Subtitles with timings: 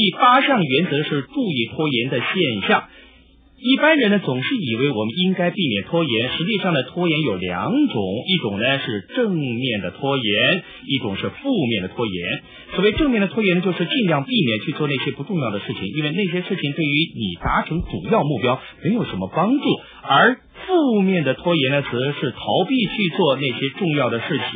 [0.00, 2.84] 第八项原则是注意拖延的现象。
[3.60, 12.40] 一般人呢总是以为我们应该避免拖延，实际上呢拖延有两种，一种呢是正面的拖延，一种是负面的拖延。
[12.74, 19.64] 所谓正面的拖延，就是尽量避免去做那些不重要的事情，因为那些事情对于你达成主要目标没有什么帮助。
[20.02, 24.46] 而负面的拖延呢，则是逃避去做那些重要的事情。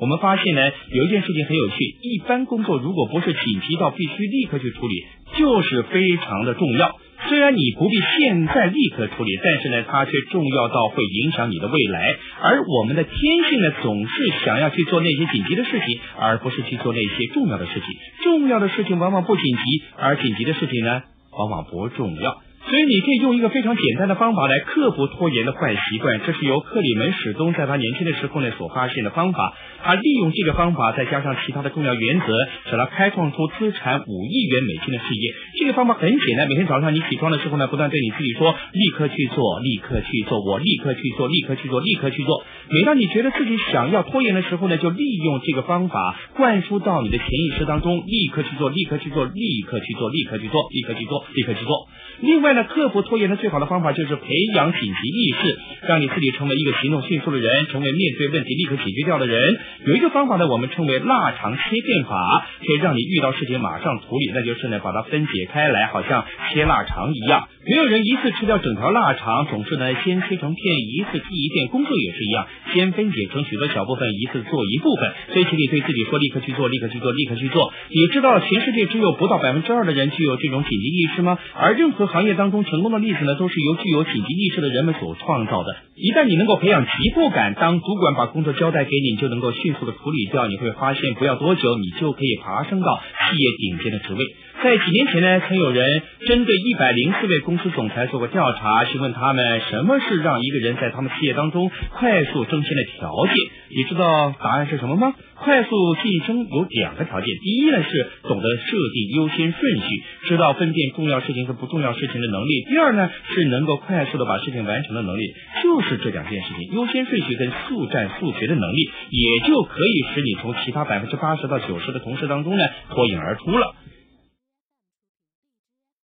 [0.00, 5.04] 我们发现呢，有一件事情很有趣，一般工作如果不是紧急到必须立刻去处理，
[5.36, 6.96] 就是非常的重要。
[7.28, 12.16] 虽然你不必现在立刻处理，但是呢，它却重要到会影响你的未来。
[12.40, 13.14] 而我们的天
[13.50, 14.12] 性呢，总是
[14.44, 17.84] 想要去做那些紧急的事情，而不是去做那些重要的事情。
[18.22, 21.02] 重要的事情往往不紧急，而紧急的事情呢，
[21.38, 22.38] 往往不重要。
[22.70, 29.52] 所以你可以用一个非常简单的方法来克服拖延的坏习惯，这是由克里门史东在他年轻的时候呢所发现的方法。
[29.82, 32.26] 他利用这个方法，再加上其他的重要原则，
[32.70, 35.34] 使他开创出资产五亿元美金的事业。
[35.58, 42.44] 这个方法很简单，每天早上你起床的时候呢，不断对你自己说：立刻去做，立刻去做，我立刻去做，立刻去做，立刻去做。
[42.70, 51.88] 每当你觉得自己想要拖延的时候呢，就利用这个方法灌输到你的潜意识当中：立刻去做，立刻去做，立刻去做，立刻去做，立刻去做，立刻去做。
[52.20, 55.58] 另外呢，克服拖延的最好的方法就是培养紧急意识，
[55.88, 59.58] 让你自己成为一个行动迅速的人，成为面对问题立刻解决掉的人。
[59.86, 67.48] 有一个方法呢，我们称为腊肠切片法，可以让你遇到事情马上处理，那就是呢把它分解开来，好像切腊肠一样。
[67.60, 71.68] 没有人一次吃掉整条腊肠，总是呢先切成片，一次剔一片。
[71.68, 75.12] 工作也是一样，先分解成许多小部分，一次做一部分。
[75.28, 77.68] 所以，请你对自己说：立刻去做，立刻去做，立刻去做。
[77.92, 81.36] 你知道全世界只有不到百分之二的人具有这种紧急意识吗？
[81.52, 85.76] 而任何行业当中成功的例子呢，都是由具有紧急意识的人们所创造的。
[86.00, 90.48] 一旦你能够培养急迫感，当主管把工作交代给你，就能够迅速的处理掉。
[90.48, 94.24] 你会发现，不要多久，你就可以爬升到企业顶尖的职位。
[94.62, 103.34] 在几年前呢，曾有人针对一百零四位公司总裁做过调查，询问他们什么是让一个人在他们企业当中快速升迁的条件。
[103.70, 105.14] 你知道答案是什么吗？
[105.36, 105.70] 快速
[106.02, 115.22] 晋升有两个条件，第一呢是懂得设定优先顺序，知道分辨重要事情和不重要事情的能力；第二呢是能够快速的把事情完成的能力。
[115.64, 123.74] 就是这两件事情，优先顺序跟速战速决的能力，也就可以使你从其他百分之八十到九十的同事当中呢脱颖而出了。